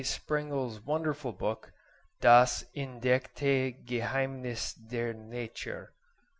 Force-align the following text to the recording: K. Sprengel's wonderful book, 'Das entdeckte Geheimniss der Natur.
K. 0.01 0.03
Sprengel's 0.03 0.79
wonderful 0.81 1.31
book, 1.31 1.73
'Das 2.21 2.63
entdeckte 2.75 3.85
Geheimniss 3.85 4.73
der 4.73 5.13
Natur. 5.13 5.93